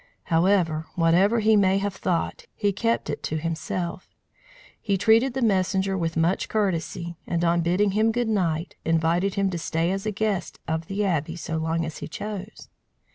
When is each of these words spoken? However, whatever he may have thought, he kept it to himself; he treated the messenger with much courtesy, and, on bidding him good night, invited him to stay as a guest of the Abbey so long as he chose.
However, 0.33 0.87
whatever 0.95 1.41
he 1.41 1.55
may 1.55 1.77
have 1.77 1.93
thought, 1.93 2.45
he 2.55 2.73
kept 2.73 3.07
it 3.07 3.21
to 3.21 3.37
himself; 3.37 4.09
he 4.81 4.97
treated 4.97 5.35
the 5.35 5.43
messenger 5.43 5.95
with 5.95 6.17
much 6.17 6.49
courtesy, 6.49 7.17
and, 7.27 7.43
on 7.45 7.61
bidding 7.61 7.91
him 7.91 8.11
good 8.11 8.27
night, 8.27 8.73
invited 8.83 9.35
him 9.35 9.51
to 9.51 9.59
stay 9.59 9.91
as 9.91 10.07
a 10.07 10.11
guest 10.11 10.59
of 10.67 10.87
the 10.87 11.05
Abbey 11.05 11.35
so 11.35 11.57
long 11.57 11.85
as 11.85 11.99
he 11.99 12.07
chose. 12.07 12.67